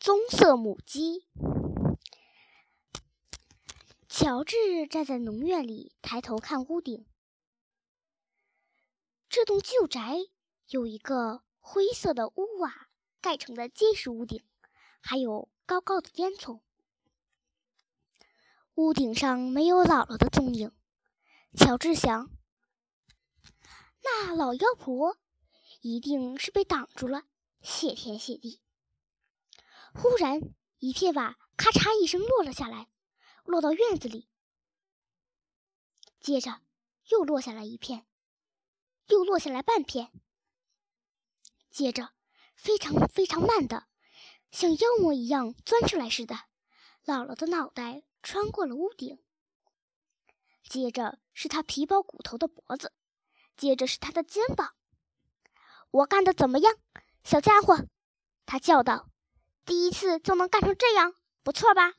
[0.00, 1.26] 棕色母鸡。
[4.08, 7.04] 乔治站在农院里，抬头看屋顶。
[9.28, 10.16] 这栋旧宅
[10.70, 12.88] 有一个灰色的屋瓦
[13.20, 14.42] 盖成的结实屋顶，
[15.02, 16.60] 还有高高的烟囱。
[18.76, 20.72] 屋顶上没有姥姥的踪影。
[21.54, 22.30] 乔治想，
[24.02, 25.18] 那老妖婆
[25.82, 27.24] 一定是被挡住了，
[27.60, 28.62] 谢天谢地。
[29.92, 30.40] 忽然，
[30.78, 32.88] 一片瓦咔嚓一声落了下来，
[33.44, 34.28] 落到院子里。
[36.20, 36.60] 接着，
[37.08, 38.06] 又落下来一片，
[39.06, 40.12] 又落下来半片。
[41.70, 42.12] 接着，
[42.54, 43.86] 非常非常慢的，
[44.50, 46.34] 像妖魔一样钻出来似的，
[47.04, 49.18] 姥姥的脑袋穿过了屋顶。
[50.62, 52.92] 接着是他皮包骨头的脖子，
[53.56, 54.76] 接着是他的肩膀。
[55.90, 56.76] 我干的怎么样，
[57.24, 57.88] 小家伙？
[58.46, 59.09] 他叫道。
[59.70, 61.94] 第一次就能干成这样，不错吧？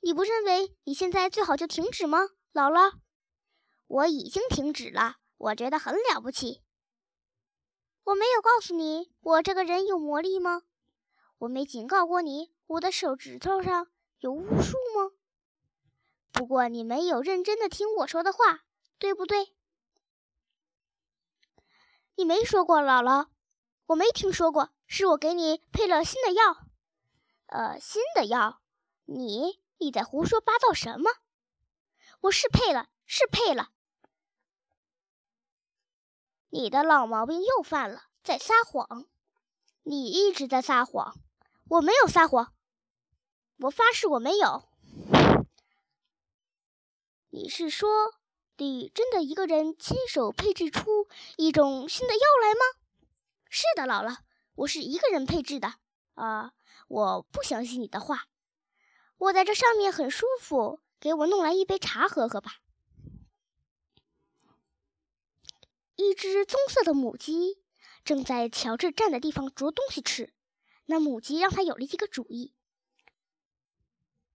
[0.00, 2.20] 你不认为你现在最好就停止吗，
[2.54, 3.00] 姥姥？
[3.86, 6.62] 我已经停止了，我觉得很了不起。
[8.04, 10.62] 我没有告诉你我这个人有魔力吗？
[11.36, 13.88] 我没警告过你我的手指头上
[14.20, 15.10] 有巫术吗？
[16.32, 18.64] 不过你没有认真的听我说的话，
[18.98, 19.54] 对不对？
[22.14, 23.26] 你没说过，姥姥，
[23.88, 24.70] 我没听说过。
[24.86, 26.66] 是我给你配了新的药，
[27.46, 28.60] 呃，新的药，
[29.06, 31.10] 你你在胡说八道什么？
[32.20, 33.70] 我是配了，是配了。
[36.50, 39.06] 你的老毛病又犯了，在撒谎。
[39.82, 41.14] 你一直在撒谎，
[41.68, 42.54] 我没有撒谎，
[43.58, 44.66] 我发誓我没有。
[47.28, 48.14] 你是说，
[48.56, 52.60] 你真的一个人亲手配制出一种新的药来吗？
[53.50, 54.23] 是的，姥姥。
[54.56, 55.74] 我是一个人配置的
[56.14, 56.52] 啊！
[56.86, 58.28] 我不相信你的话。
[59.16, 62.56] 我在这上面很舒服，给我弄来一杯茶喝喝吧。
[65.96, 67.62] 一只棕色的母鸡
[68.04, 70.32] 正在乔治站的地方啄东西吃。
[70.86, 72.54] 那母鸡让他有了一个主意。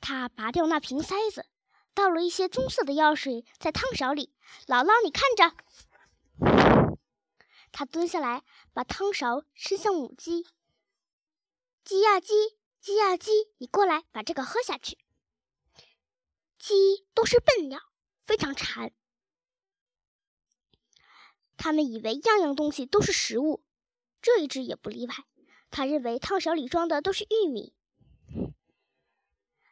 [0.00, 1.46] 他拔掉那瓶塞子，
[1.94, 4.32] 倒了一些棕色的药水在汤勺里。
[4.66, 6.77] 姥姥，你看着。
[7.78, 10.44] 他蹲下来，把汤勺伸向母鸡。
[11.84, 14.98] 鸡呀鸡，鸡呀鸡，你过来，把这个喝下去。
[16.58, 17.78] 鸡都是笨鸟，
[18.26, 18.92] 非常馋。
[21.56, 23.64] 他们以为样样东西都是食物，
[24.20, 25.14] 这一只也不例外。
[25.70, 27.76] 他认为汤勺里装的都是玉米。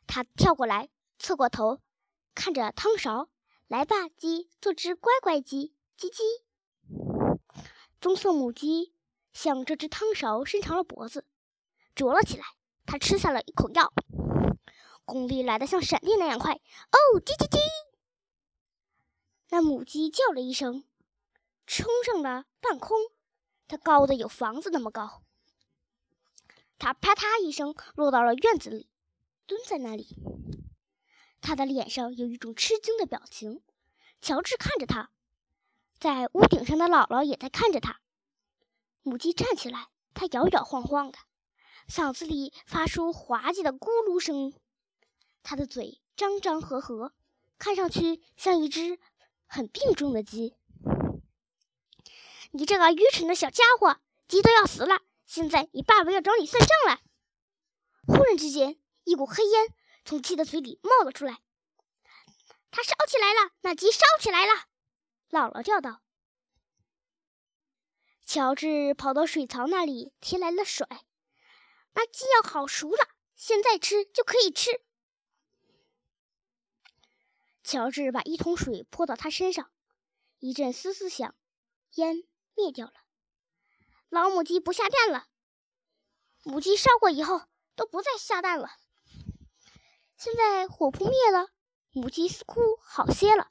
[0.06, 1.80] 他跳过来，侧过头，
[2.36, 3.28] 看着汤勺。
[3.66, 6.45] 来吧，鸡，做只乖乖鸡，叽叽。
[8.06, 8.92] 棕色母鸡
[9.32, 11.26] 向这只汤勺伸长了脖子，
[11.96, 12.44] 啄了起来。
[12.84, 13.92] 它吃下了一口药，
[15.04, 16.54] 功力来得像闪电那样快。
[16.54, 17.58] 哦，叽叽叽！
[19.48, 20.84] 那母鸡叫了一声，
[21.66, 22.96] 冲上了半空。
[23.66, 25.24] 它高的有房子那么高。
[26.78, 28.88] 它啪嗒一声落到了院子里，
[29.48, 30.16] 蹲在那里。
[31.40, 33.62] 它的脸上有一种吃惊的表情。
[34.20, 35.10] 乔治看着它。
[35.98, 38.00] 在屋顶上的姥姥也在看着他。
[39.02, 41.18] 母鸡站起来，它摇摇晃晃的，
[41.88, 44.52] 嗓子里发出滑稽的咕噜声。
[45.42, 47.12] 它的嘴张张合合，
[47.58, 48.98] 看上去像一只
[49.46, 50.54] 很病重的鸡。
[52.50, 57.00] 你这个愚蠢的小家伙，鸡都要死了，现在你爸爸要找你算账了。
[58.06, 59.68] 忽然之间，一股黑烟
[60.04, 61.40] 从鸡的嘴里冒了出来。
[62.70, 64.52] 它烧起来了，那鸡烧起来了。
[65.30, 66.02] 姥姥叫道
[68.24, 70.86] ：“乔治跑到水槽那里提来了水，
[71.92, 74.70] 那鸡要烤熟了，现在吃就可以吃。”
[77.64, 79.72] 乔治把一桶水泼到他身上，
[80.38, 81.34] 一阵嘶嘶响，
[81.94, 82.22] 烟
[82.54, 82.94] 灭掉了。
[84.08, 85.26] 老母鸡不下蛋了，
[86.44, 87.42] 母鸡烧过以后
[87.74, 88.70] 都不再下蛋了。
[90.16, 91.48] 现在火扑灭了，
[91.90, 93.50] 母鸡似乎好些了，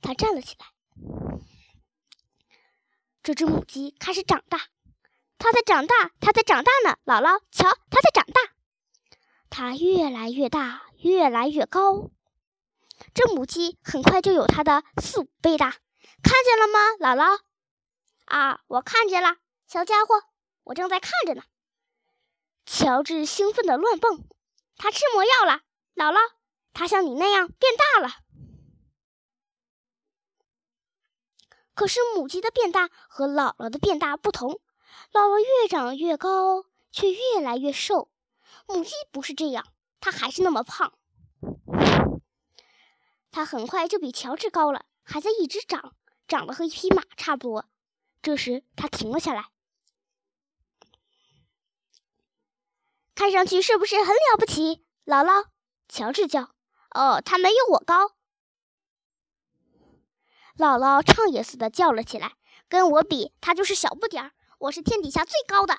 [0.00, 0.72] 它站了起来。
[3.22, 4.58] 这只母鸡开始长大，
[5.38, 6.96] 它在长大，它在长大呢。
[7.04, 8.40] 姥姥，瞧，它在长大，
[9.48, 12.10] 它越来越大，越来越高。
[13.14, 17.40] 这母鸡很快就有它的四五倍大，看见了吗，姥姥？
[18.24, 19.36] 啊，我看见了，
[19.68, 20.24] 小家伙，
[20.64, 21.42] 我正在看着呢。
[22.66, 24.24] 乔治兴奋地乱蹦，
[24.76, 25.60] 他吃魔药了，
[25.94, 26.18] 姥姥，
[26.72, 28.14] 他像你那样变大了。
[31.74, 34.60] 可是母鸡的变大和姥姥的变大不同，
[35.12, 38.10] 姥姥越长越高，却越来越瘦。
[38.66, 39.66] 母鸡不是这样，
[40.00, 40.92] 它还是那么胖。
[43.30, 45.94] 它很快就比乔治高了，还在一直长，
[46.28, 47.64] 长得和一匹马差不多。
[48.20, 49.46] 这时，它停了下来。
[53.14, 55.46] 看上去是不是很了不起，姥姥？
[55.88, 56.50] 乔治叫
[56.94, 58.12] ：“哦，他没有我高。”
[60.58, 62.32] 姥姥唱也似的叫了起来
[62.68, 64.32] ：“跟我比，他就是小不点儿。
[64.58, 65.78] 我是天底下最高的。”